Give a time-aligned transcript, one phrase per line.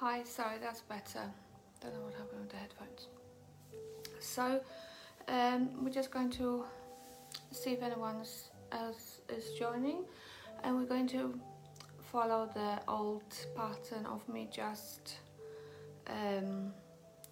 [0.00, 1.22] Hi, sorry, that's better.
[1.80, 3.08] Don't know what happened with the headphones.
[4.20, 4.60] So,
[5.26, 6.66] um, we're just going to
[7.50, 8.16] see if anyone
[8.72, 10.04] else is joining,
[10.62, 11.40] and we're going to
[12.12, 13.22] follow the old
[13.56, 15.16] pattern of me just
[16.08, 16.74] um,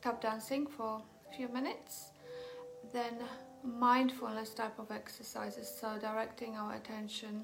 [0.01, 2.13] tap dancing for a few minutes,
[2.95, 3.19] then
[3.63, 7.43] mindfulness type of exercises, so directing our attention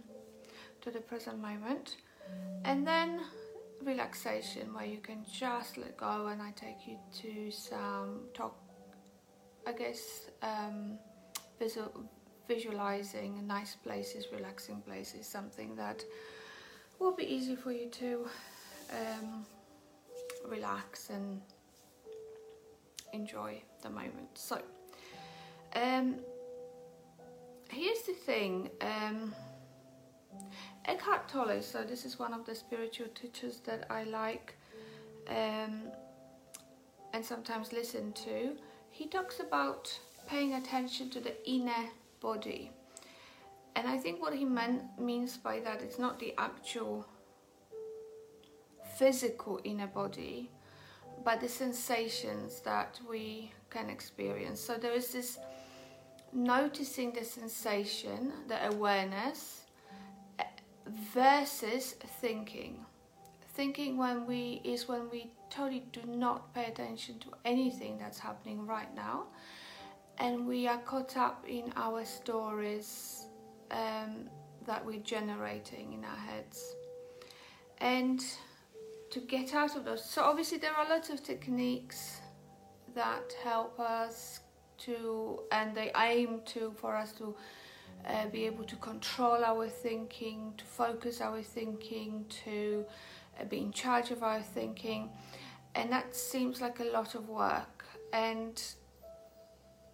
[0.81, 1.99] to the present moment,
[2.65, 3.21] and then
[3.83, 8.57] relaxation where you can just let go and I take you to some talk
[9.67, 10.99] I guess um,
[11.59, 11.93] visual,
[12.49, 16.03] visualizing nice places, relaxing places, something that
[16.99, 18.27] will be easy for you to
[18.91, 19.45] um,
[20.49, 21.41] relax and
[23.13, 24.31] enjoy the moment.
[24.35, 24.61] So,
[25.75, 26.17] um,
[27.71, 28.71] here's the thing.
[30.85, 34.57] Eckhart Tolle, so this is one of the spiritual teachers that I like
[35.29, 35.83] um,
[37.13, 38.57] and sometimes listen to.
[38.91, 42.71] He talks about paying attention to the inner body.
[43.77, 47.07] And I think what he meant, means by that is not the actual
[48.97, 50.51] physical inner body,
[51.25, 54.61] but the sensations that we can experience.
[54.61, 55.39] So there is this
[56.33, 59.63] noticing the sensation, the awareness,
[60.87, 62.85] versus thinking.
[63.55, 68.67] Thinking when we is when we totally do not pay attention to anything that's happening
[68.67, 69.25] right now,
[70.19, 73.27] and we are caught up in our stories
[73.71, 74.29] um,
[74.67, 76.77] that we're generating in our heads.
[77.79, 78.23] And
[79.11, 82.21] to get out of those, so obviously there are lots of techniques
[82.95, 84.41] that help us
[84.79, 87.35] to, and they aim to for us to
[88.07, 92.85] uh, be able to control our thinking, to focus our thinking, to
[93.41, 95.11] uh, be in charge of our thinking.
[95.75, 97.85] And that seems like a lot of work.
[98.13, 98.63] And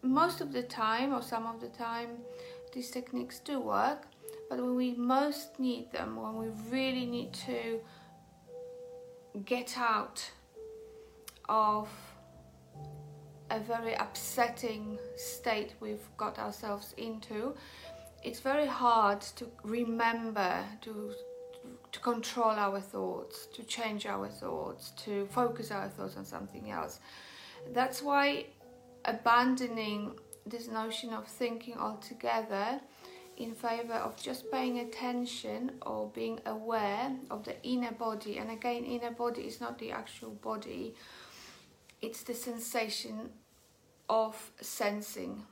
[0.03, 2.19] most of the time, or some of the time,
[2.73, 4.07] these techniques do work.
[4.49, 7.81] But when we most need them, when we really need to
[9.45, 10.31] get out
[11.49, 11.89] of
[13.51, 17.55] a very upsetting state we've got ourselves into,
[18.27, 21.13] it's very hard to remember to
[21.93, 27.01] to control our thoughts, to change our thoughts, to focus our thoughts on something else.
[27.73, 28.47] That's why
[29.05, 32.81] abandoning this notion of thinking altogether
[33.37, 38.85] in favor of just paying attention or being aware of the inner body and again
[38.85, 40.95] inner body is not the actual body
[42.01, 43.29] it's the sensation
[44.09, 45.43] of sensing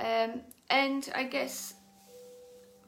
[0.00, 1.74] um, and i guess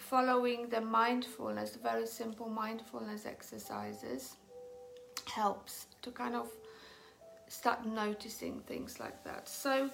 [0.08, 4.36] following the mindfulness, very simple mindfulness exercises,
[5.26, 6.48] helps to kind of
[7.48, 9.48] start noticing things like that.
[9.48, 9.90] So,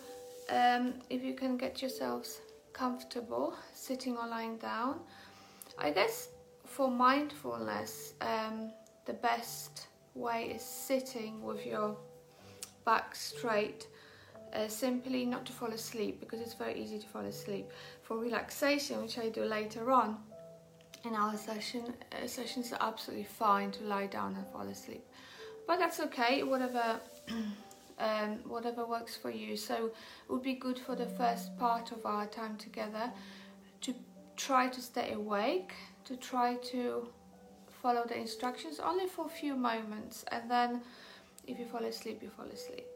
[0.51, 2.41] um, if you can get yourselves
[2.73, 5.01] comfortable sitting or lying down,
[5.79, 6.29] I guess
[6.65, 8.73] for mindfulness, um,
[9.07, 11.97] the best way is sitting with your
[12.85, 13.89] back straight
[14.55, 17.71] uh, simply not to fall asleep because it's very easy to fall asleep.
[18.03, 20.19] For relaxation, which I do later on
[21.05, 25.05] in our session, uh, sessions are absolutely fine to lie down and fall asleep.
[25.67, 27.01] But that's okay, whatever.
[27.97, 29.57] Um, whatever works for you.
[29.57, 29.93] So it
[30.29, 33.09] would be good for the first part of our time together
[33.83, 33.95] to
[34.37, 35.73] try to stay awake,
[36.07, 37.07] to try to
[37.81, 40.81] follow the instructions only for a few moments, and then
[41.47, 42.87] if you fall asleep, you fall asleep.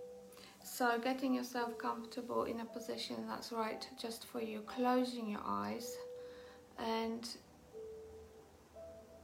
[0.70, 5.96] So getting yourself comfortable in a position that's right just for you, closing your eyes
[6.78, 7.28] and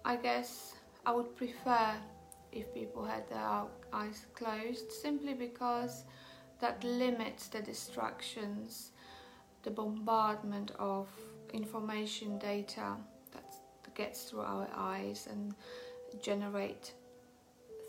[0.04, 0.74] I guess
[1.06, 1.92] I would prefer
[2.50, 3.62] if people had their
[3.92, 6.04] eyes closed simply because
[6.60, 8.90] that limits the distractions,
[9.62, 11.08] the bombardment of
[11.52, 12.96] information data
[13.32, 13.54] that
[13.94, 15.54] gets through our eyes and
[16.20, 16.94] generate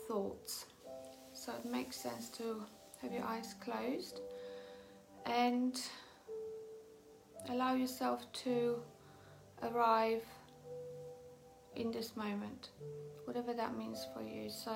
[0.06, 0.66] thoughts.
[1.32, 2.62] So it makes sense to
[3.02, 4.20] have your eyes closed
[5.26, 5.80] and
[7.50, 8.78] allow yourself to
[9.62, 10.22] arrive
[11.74, 12.70] in this moment,
[13.24, 14.48] whatever that means for you.
[14.50, 14.74] So,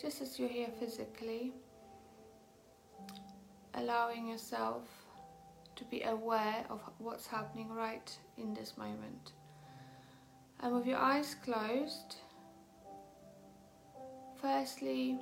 [0.00, 1.52] just as you're here physically,
[3.74, 4.82] allowing yourself
[5.76, 9.32] to be aware of what's happening right in this moment.
[10.60, 12.16] And with your eyes closed,
[14.40, 15.20] firstly,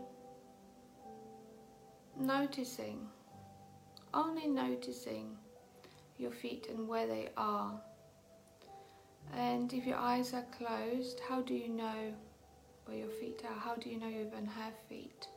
[2.18, 3.06] noticing,
[4.14, 5.36] only noticing
[6.18, 7.80] your feet and where they are.
[9.34, 12.14] And if your eyes are closed, how do you know
[12.86, 13.58] where your feet are.
[13.58, 15.28] How do you know you even have feet?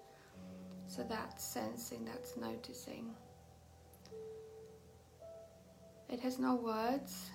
[0.87, 3.09] So that's sensing, that's noticing.
[6.09, 7.29] It has no words.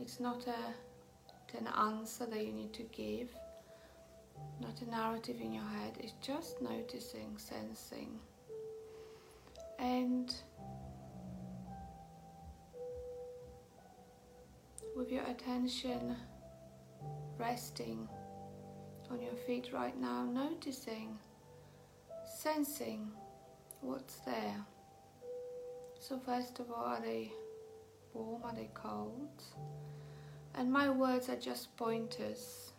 [0.00, 3.28] It's not a, an answer that you need to give,
[4.60, 5.98] not a narrative in your head.
[6.00, 8.18] It's just noticing, sensing.
[9.82, 10.32] And
[14.94, 16.14] with your attention
[17.36, 18.08] resting
[19.10, 21.18] on your feet right now, noticing,
[22.38, 23.10] sensing
[23.80, 24.64] what's there.
[25.98, 27.32] So, first of all, are they
[28.14, 28.44] warm?
[28.44, 29.42] Are they cold?
[30.54, 32.70] And my words are just pointers.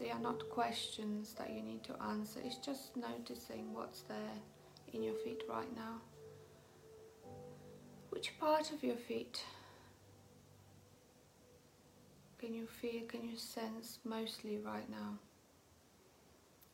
[0.00, 2.40] They are not questions that you need to answer.
[2.42, 4.40] It's just noticing what's there
[4.92, 6.00] in your feet right now.
[8.10, 9.42] Which part of your feet
[12.38, 15.18] can you feel, can you sense mostly right now?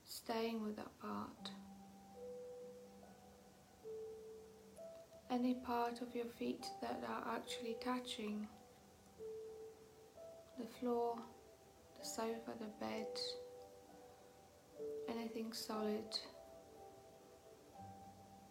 [0.05, 1.51] Staying with that part.
[5.31, 8.47] Any part of your feet that are actually touching
[10.59, 11.17] the floor,
[11.99, 13.07] the sofa, the bed,
[15.09, 16.19] anything solid.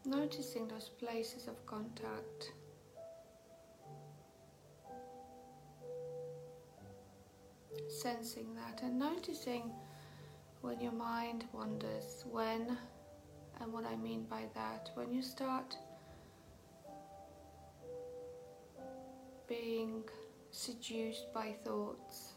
[0.06, 2.52] Noticing those places of contact.
[7.88, 9.72] Sensing that and noticing
[10.62, 12.78] when your mind wanders, when,
[13.62, 15.76] and what I mean by that, when you start
[19.48, 20.04] being
[20.52, 22.34] seduced by thoughts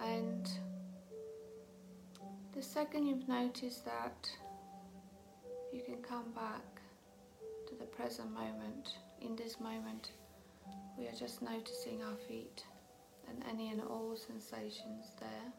[0.00, 0.48] and
[2.54, 4.28] the second you've noticed that
[5.72, 6.80] you can come back
[7.68, 10.12] to the present moment in this moment
[10.98, 12.64] we are just noticing our feet
[13.28, 15.52] and any and all sensations there.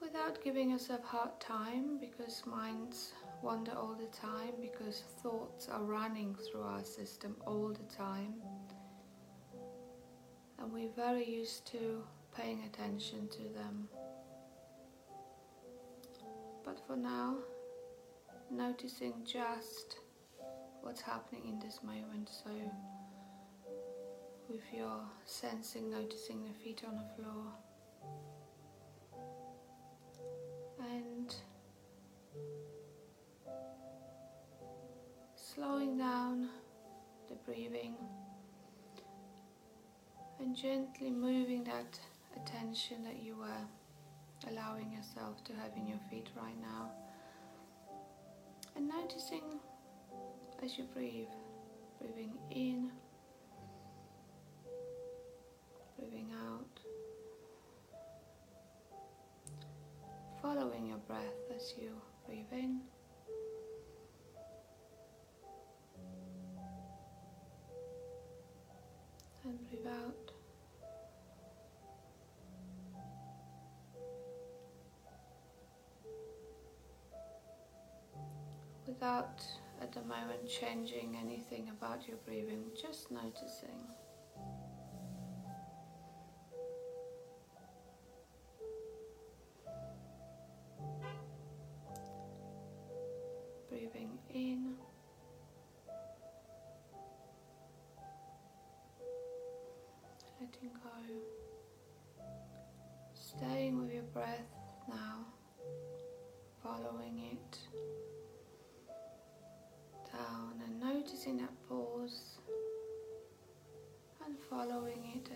[0.00, 3.12] Without giving yourself hard time because minds
[3.42, 8.34] wander all the time because thoughts are running through our system all the time.
[10.58, 12.02] And we're very used to
[12.36, 13.88] paying attention to them.
[16.70, 17.34] But for now,
[18.48, 19.98] noticing just
[20.82, 22.28] what's happening in this moment.
[22.28, 22.50] So,
[24.48, 27.46] with your sensing, noticing the feet on the floor,
[30.78, 31.34] and
[35.34, 36.50] slowing down
[37.28, 37.96] the breathing
[40.38, 41.98] and gently moving that
[42.36, 43.66] attention that you were
[44.48, 46.90] allowing yourself to have in your feet right now
[48.76, 49.42] and noticing
[50.62, 51.26] as you breathe,
[52.00, 52.90] breathing in,
[55.98, 56.80] breathing out,
[60.40, 61.20] following your breath
[61.54, 61.90] as you
[62.26, 62.80] breathe in.
[69.44, 70.29] And breathe out.
[79.00, 79.42] Without
[79.80, 83.80] at the moment changing anything about your breathing, just noticing.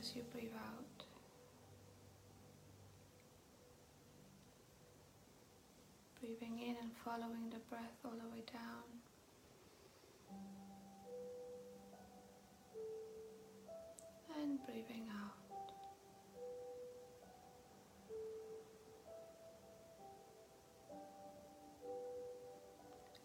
[0.04, 1.04] As you breathe out.
[6.20, 8.84] Breathing in and following the breath all the way down.
[14.42, 15.72] And breathing out.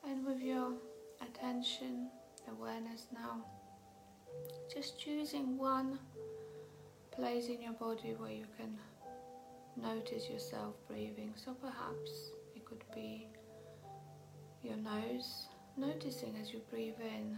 [0.10, 0.74] And with your
[1.22, 2.10] attention,
[2.50, 3.44] awareness now.
[4.74, 6.00] Just choosing one
[7.12, 8.78] place in your body where you can
[9.82, 11.34] notice yourself breathing.
[11.36, 13.28] So perhaps it could be
[14.64, 15.48] your nose,
[15.78, 17.38] noticing as you breathe in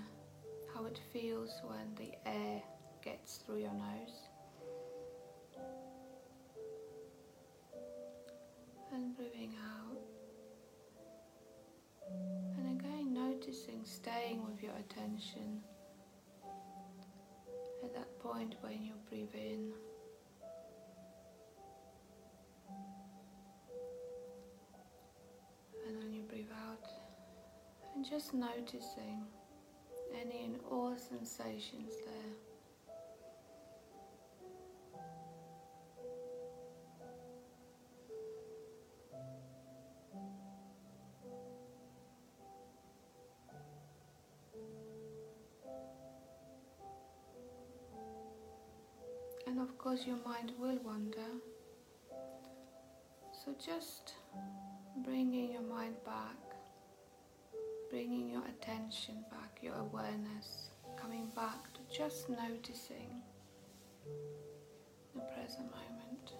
[0.73, 2.61] how it feels when the air
[3.03, 4.15] gets through your nose.
[8.93, 9.97] And breathing out.
[12.57, 15.63] And again, noticing, staying with your attention
[18.31, 19.71] point when you breathe in.
[25.87, 26.87] And when you breathe out,
[27.95, 29.25] and just noticing
[30.21, 32.50] any and all sensations there.
[49.83, 51.31] Course, your mind will wander.
[53.33, 54.13] So just
[55.03, 56.37] bringing your mind back,
[57.89, 60.69] bringing your attention back, your awareness,
[61.01, 63.23] coming back to just noticing
[65.15, 66.33] the present moment.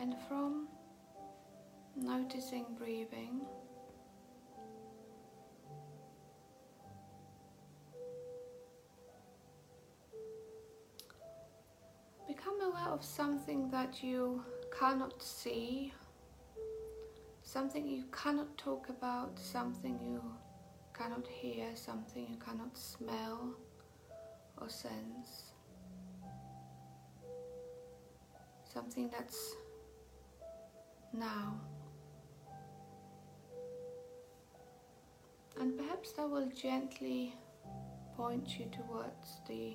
[0.00, 0.66] And from
[2.02, 3.40] noticing breathing.
[12.26, 14.42] Become aware of something that you
[14.78, 15.92] cannot see,
[17.42, 20.22] something you cannot talk about, something you
[20.92, 23.54] cannot hear, something you cannot smell
[24.60, 25.52] or sense,
[28.64, 29.54] something that's
[31.12, 31.67] now.
[35.60, 37.34] And perhaps that will gently
[38.16, 39.74] point you towards the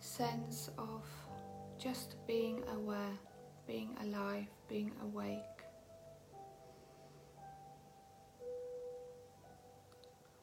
[0.00, 1.04] sense of
[1.78, 3.16] just being aware,
[3.66, 5.38] being alive, being awake.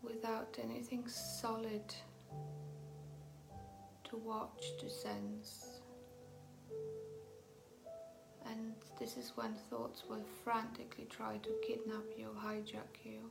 [0.01, 1.93] Without anything solid
[4.05, 5.81] to watch, to sense.
[8.49, 13.29] And this is when thoughts will frantically try to kidnap you, hijack you.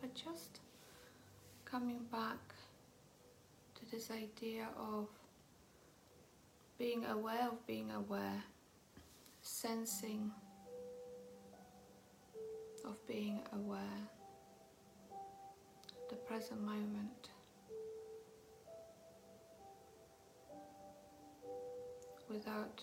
[0.00, 0.60] But just
[1.64, 2.54] coming back
[3.74, 5.08] to this idea of
[6.78, 8.42] being aware of being aware,
[9.42, 10.30] sensing
[12.84, 14.00] of being aware,
[16.10, 17.30] the present moment.
[22.28, 22.82] Without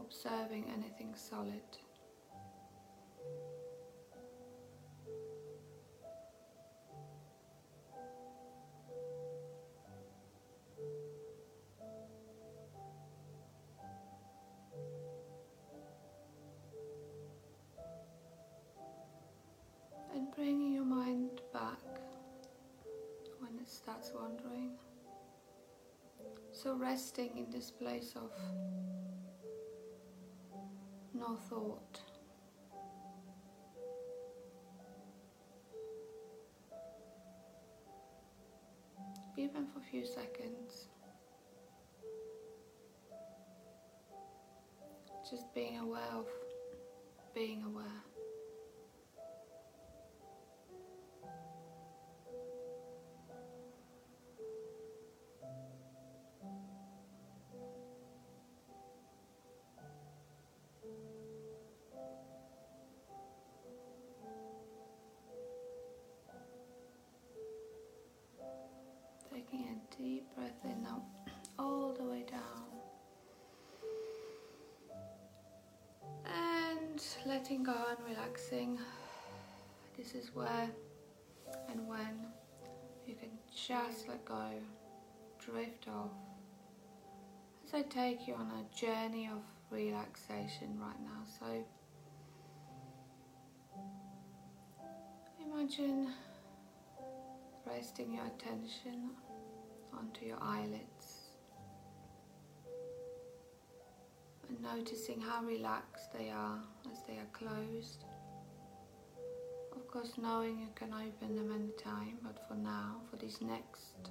[0.00, 1.62] observing anything solid.
[20.14, 21.78] And bringing your mind back
[23.38, 24.72] when it starts wandering.
[26.52, 28.30] So resting in this place of
[31.20, 32.00] no thought.
[39.36, 40.88] Even for a few seconds.
[45.30, 46.26] Just being aware of
[47.34, 48.09] being aware.
[70.00, 71.02] Deep breath in now,
[71.58, 72.40] all the way down.
[76.24, 78.78] And letting go and relaxing.
[79.96, 80.70] This is where
[81.70, 82.26] and when
[83.06, 84.50] you can just let go,
[85.38, 86.10] drift off.
[87.66, 91.22] As I take you on a journey of relaxation right now.
[91.38, 91.64] So
[95.44, 96.08] imagine
[97.66, 99.10] resting your attention
[99.96, 101.30] onto your eyelids.
[104.48, 106.58] And noticing how relaxed they are
[106.90, 108.04] as they are closed.
[109.76, 114.10] Of course, knowing you can open them anytime, but for now, for these next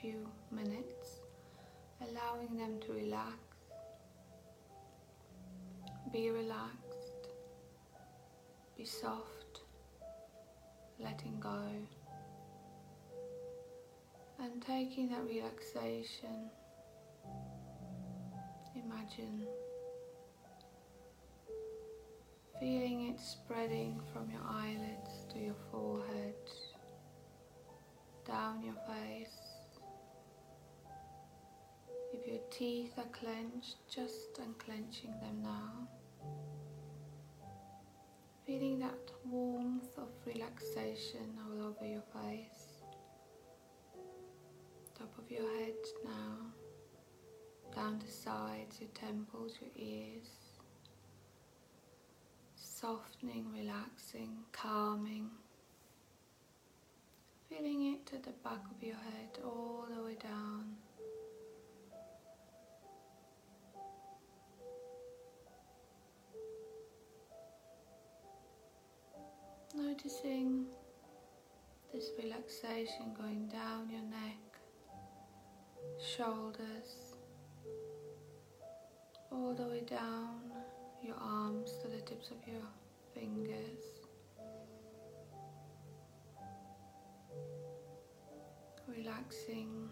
[0.00, 1.20] few minutes,
[2.00, 3.36] allowing them to relax,
[6.12, 7.28] be relaxed,
[8.76, 9.62] be soft,
[11.00, 11.62] letting go
[14.38, 16.50] and taking that relaxation,
[18.74, 19.46] imagine
[22.60, 26.34] feeling it spreading from your eyelids to your forehead,
[28.26, 29.58] down your face,
[32.12, 35.88] If your teeth are clenched, just unclenching them now.
[38.46, 42.67] Feeling that warmth of relaxation all over your face.
[44.98, 45.74] Top of your head
[46.04, 46.52] now,
[47.74, 50.28] down the sides, your temples, your ears.
[52.56, 55.30] Softening, relaxing, calming.
[57.48, 60.74] Feeling it at the back of your head, all the way down.
[69.76, 70.66] Noticing
[71.92, 74.47] this relaxation going down your neck,
[76.00, 77.16] shoulders,
[79.32, 80.40] all the way down
[81.02, 82.62] your arms to the tips of your
[83.14, 83.82] fingers.
[88.86, 89.88] Relaxing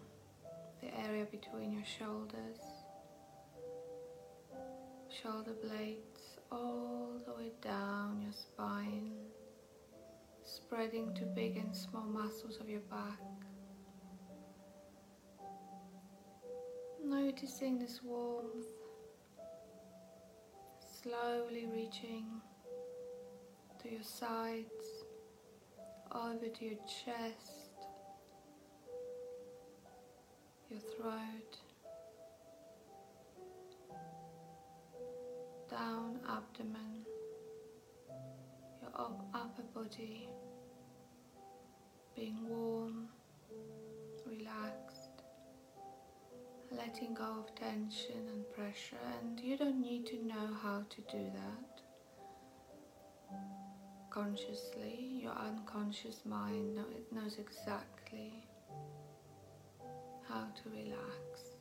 [0.81, 2.59] the area between your shoulders,
[5.09, 9.13] shoulder blades, all the way down your spine
[10.43, 13.36] spreading to big and small muscles of your back.
[17.39, 18.65] Noticing this warmth
[21.03, 22.25] slowly reaching
[23.79, 25.05] to your sides,
[26.11, 27.85] over to your chest,
[30.71, 31.57] your throat,
[35.69, 37.05] down abdomen,
[38.81, 38.91] your
[39.35, 40.27] upper body
[42.15, 43.09] being warm,
[46.87, 51.29] letting go of tension and pressure, and you don't need to know how to do
[51.33, 51.81] that.
[54.09, 58.47] Consciously, your unconscious mind it knows exactly
[60.29, 61.57] how to relax.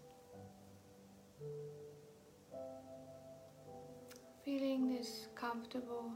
[4.45, 6.12] Feeling this comfortable,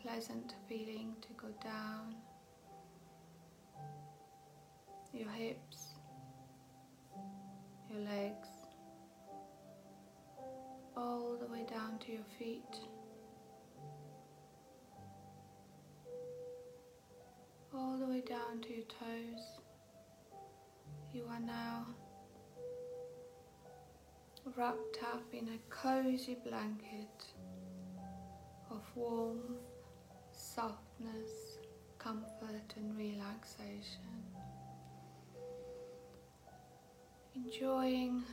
[0.00, 2.14] pleasant feeling to go down
[5.12, 5.89] your hips,
[7.90, 8.48] your legs,
[10.96, 12.76] all the way down to your feet.
[17.74, 19.60] All the way down to your toes.
[21.12, 21.86] You are now
[24.56, 27.24] wrapped up in a cozy blanket
[28.70, 29.60] of warmth,
[30.32, 31.58] softness,
[31.98, 34.19] comfort, and relaxation.
[37.36, 38.24] Enjoying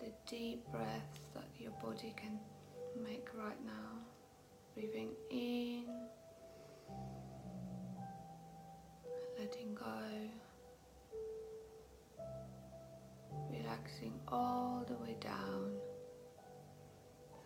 [0.00, 2.40] the deep breaths that your body can
[3.00, 4.00] make right now.
[4.74, 5.84] Breathing in,
[9.38, 9.84] letting go,
[13.50, 15.72] relaxing all the way down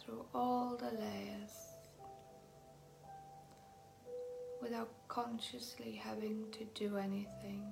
[0.02, 1.52] through all the layers
[4.62, 7.64] without consciously having to do anything.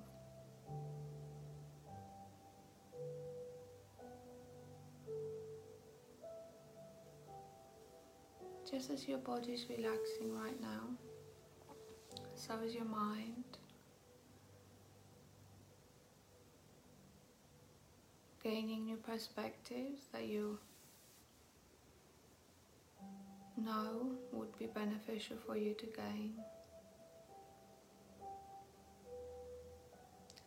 [8.75, 10.83] Just as your body is relaxing right now,
[12.35, 13.45] so is your mind.
[18.43, 20.59] Gaining new perspectives that you
[23.57, 26.33] know would be beneficial for you to gain.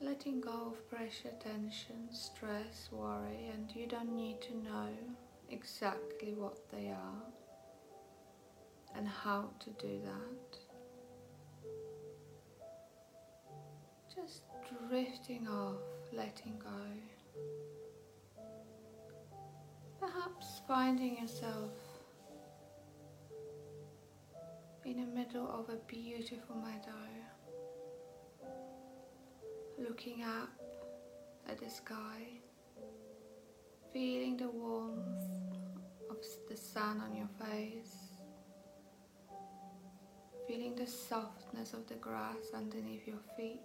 [0.01, 4.89] Letting go of pressure, tension, stress, worry, and you don't need to know
[5.49, 7.36] exactly what they are
[8.97, 10.57] and how to do that.
[14.13, 14.41] Just
[14.89, 15.77] drifting off,
[16.11, 16.69] letting go.
[19.99, 21.71] Perhaps finding yourself
[24.83, 27.07] in the middle of a beautiful meadow,
[29.77, 30.49] looking up
[31.47, 32.39] at the sky,
[33.93, 35.03] feeling the warmth
[36.09, 36.17] of
[36.49, 38.06] the sun on your face
[40.47, 43.59] feeling the softness of the grass underneath your feet,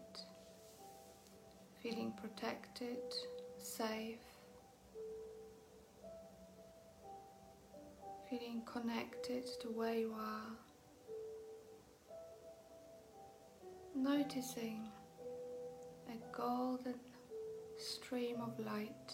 [1.81, 2.99] feeling protected,
[3.59, 4.18] safe,
[8.29, 10.51] feeling connected to where you are,
[13.95, 14.88] noticing
[16.09, 16.99] a golden
[17.79, 19.12] stream of light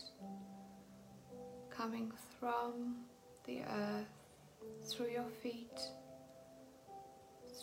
[1.69, 2.97] coming from
[3.45, 4.07] the earth
[4.91, 5.81] through your feet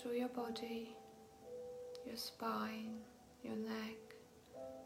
[0.05, 0.95] through your body,
[2.05, 2.99] your spine,
[3.43, 3.97] your neck,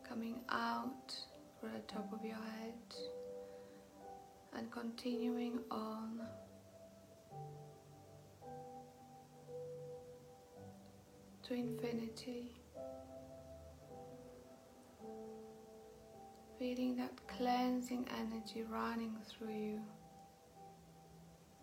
[0.08, 1.13] coming out
[1.60, 2.95] from the top of your head,
[4.55, 6.21] and continuing on
[11.43, 12.55] to infinity.
[16.58, 19.82] Feeling that cleansing energy running through you,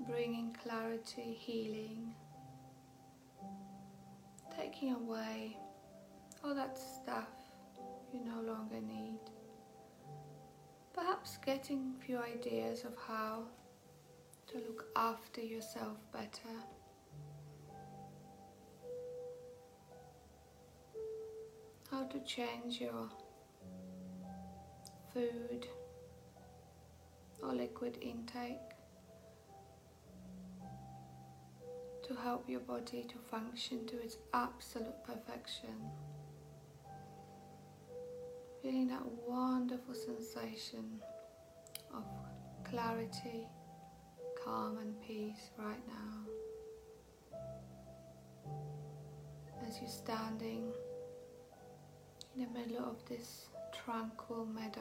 [0.07, 2.14] bringing clarity, healing,
[4.77, 5.57] taking away
[6.45, 7.29] all that stuff
[8.12, 9.21] you no longer need.
[10.93, 13.45] Perhaps getting a few ideas of how
[14.49, 16.57] to look after yourself better.
[21.91, 23.09] How to change your
[25.12, 25.67] food
[27.43, 28.76] or liquid intake
[32.07, 35.75] to help your body to function to its absolute perfection.
[38.62, 41.01] Feeling that wonderful sensation
[41.92, 42.05] of
[42.69, 43.49] clarity,
[44.45, 46.27] calm, and peace right now.
[49.66, 50.71] As you're standing
[52.37, 53.47] in the middle of this
[53.85, 54.81] tranquil meadow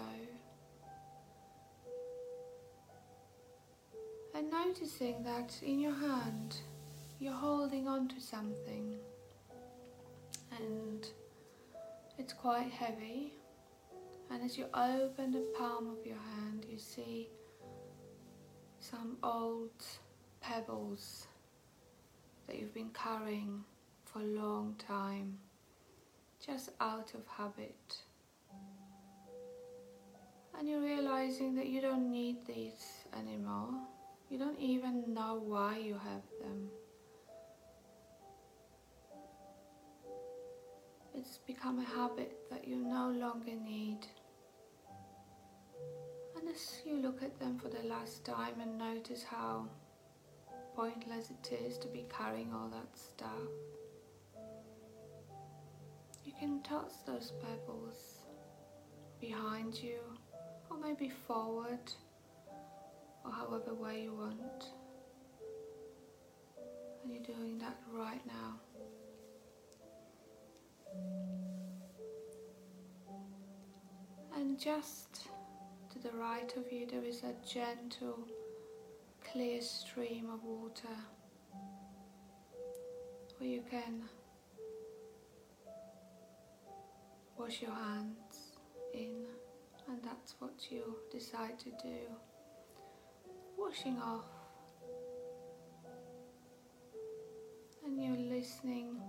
[4.35, 6.57] and noticing that in your hand
[7.19, 8.95] you're holding on to something.
[10.57, 11.07] And
[12.17, 13.33] it's quite heavy.
[14.31, 17.29] And as you open the palm of your hand you see
[18.79, 19.83] some old
[20.41, 21.27] pebbles
[22.47, 23.63] that you've been carrying
[24.03, 25.37] for a long time
[26.45, 27.97] just out of habit.
[30.57, 33.73] And you're realizing that you don't need these anymore.
[34.29, 36.69] You don't even know why you have them
[41.17, 43.99] it's become a habit that you no longer need.
[46.53, 49.67] As you look at them for the last time and notice how
[50.73, 53.49] pointless it is to be carrying all that stuff,
[56.23, 58.19] you can toss those pebbles
[59.19, 59.99] behind you
[60.69, 61.91] or maybe forward
[63.25, 64.65] or however way you want.
[67.03, 68.64] And you're doing that right now.
[74.35, 75.27] And just
[75.91, 78.27] to the right of you, there is a gentle,
[79.31, 80.97] clear stream of water
[83.37, 84.03] where you can
[87.37, 88.57] wash your hands
[88.93, 89.25] in,
[89.87, 91.99] and that's what you decide to do.
[93.57, 94.25] Washing off,
[97.83, 99.01] and you're listening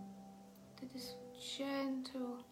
[1.56, 2.44] gentle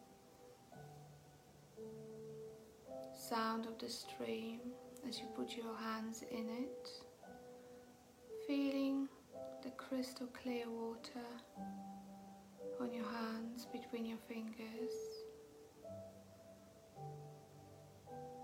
[3.12, 4.60] sound of the stream
[5.06, 6.88] as you put your hands in it,
[8.46, 9.06] feeling
[9.62, 11.28] the crystal clear water
[12.80, 14.94] on your hands between your fingers.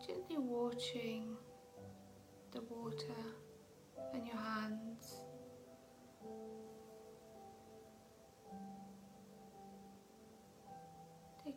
[0.07, 1.37] Gently watching
[2.53, 3.23] the water
[4.13, 5.23] and your hands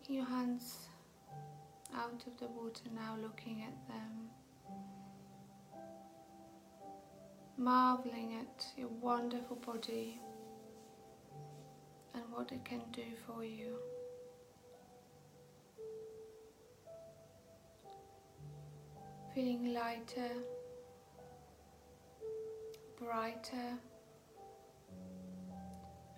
[0.09, 0.89] Your hands
[1.95, 4.29] out of the water now, looking at them,
[7.57, 10.19] marveling at your wonderful body
[12.13, 13.77] and what it can do for you.
[19.33, 20.31] Feeling lighter,
[22.99, 23.79] brighter,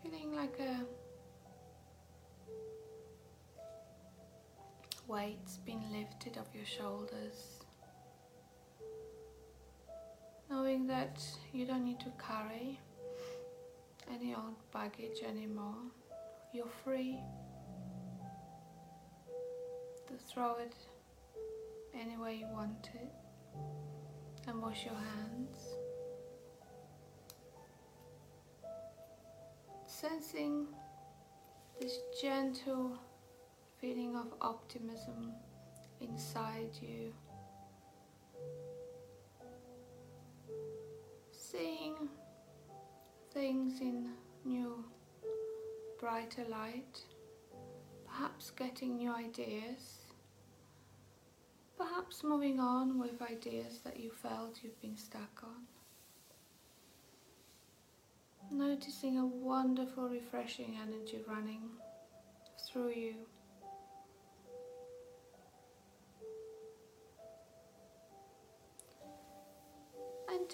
[0.03, 1.04] feeling like a
[5.07, 7.63] weight's been lifted off your shoulders.
[10.49, 12.79] Knowing that you don't need to carry
[14.13, 15.75] any old baggage anymore.
[16.53, 17.19] You're free
[20.07, 20.75] to throw it
[21.93, 23.11] anywhere you want it
[24.47, 25.57] and wash your hands.
[29.87, 30.67] Sensing
[31.79, 32.99] this gentle
[33.79, 35.31] feeling of optimism
[36.01, 37.13] inside you.
[41.31, 42.09] Seeing
[43.33, 44.09] things in
[44.43, 44.83] new,
[45.99, 47.01] brighter light,
[48.05, 49.99] perhaps getting new ideas,
[51.77, 55.67] perhaps moving on with ideas that you felt you've been stuck on.
[58.51, 61.61] Noticing a wonderful, refreshing energy running
[62.69, 63.15] through you.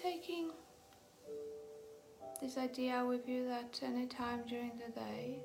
[0.02, 0.50] Taking
[2.40, 5.38] this idea with you that any time during the day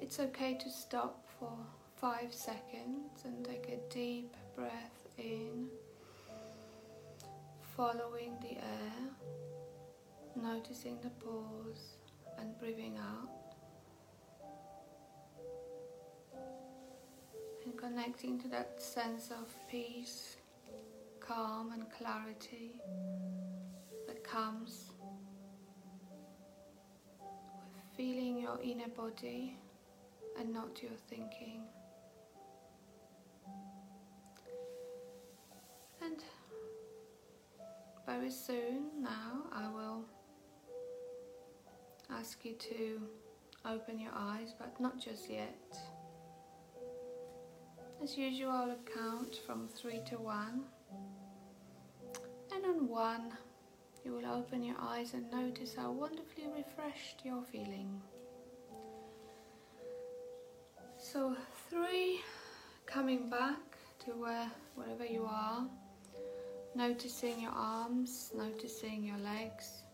[0.00, 1.52] it's okay to stop for
[2.00, 5.66] five seconds and take a deep breath in,
[7.76, 8.92] following the air,
[10.34, 11.96] noticing the pause
[12.38, 13.28] and breathing out.
[17.64, 20.37] And connecting to that sense of peace,
[21.28, 22.80] calm, and clarity
[24.06, 24.92] that comes
[27.74, 29.58] with feeling your inner body
[30.38, 31.64] and not your thinking.
[36.00, 36.24] And
[38.06, 40.04] very soon now I will
[42.10, 43.02] ask you to
[43.66, 45.78] open your eyes, but not just yet.
[48.02, 50.62] As usual, I'll count from three to one.
[52.58, 53.32] And on one,
[54.04, 58.02] you will open your eyes and notice how wonderfully refreshed you're feeling.
[60.96, 61.36] So
[61.70, 62.20] three,
[62.84, 63.60] coming back
[64.04, 65.68] to where, wherever you are,
[66.74, 69.84] noticing your arms, noticing your legs,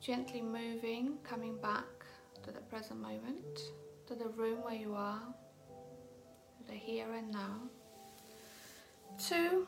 [0.00, 2.06] gently moving, coming back
[2.44, 3.58] to the present moment,
[4.06, 5.22] to the room where you are,
[6.68, 7.56] the here and now.
[9.18, 9.66] Two,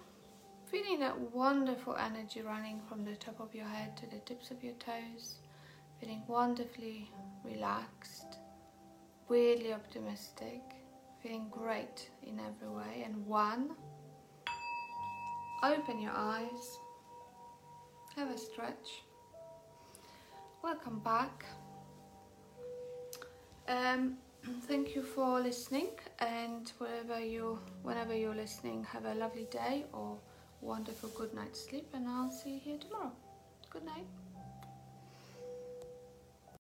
[0.70, 4.62] feeling that wonderful energy running from the top of your head to the tips of
[4.62, 5.36] your toes,
[5.98, 7.10] feeling wonderfully
[7.44, 8.38] relaxed,
[9.28, 10.60] weirdly optimistic,
[11.22, 13.02] feeling great in every way.
[13.04, 13.70] And one,
[15.64, 16.78] open your eyes,
[18.14, 19.02] have a stretch.
[20.62, 21.46] Welcome back.
[23.66, 24.18] Um,
[24.68, 30.16] thank you for listening, and wherever you, whenever you're listening, have a lovely day or
[30.60, 31.88] wonderful good night's sleep.
[31.94, 33.12] And I'll see you here tomorrow.
[33.70, 34.06] Good night.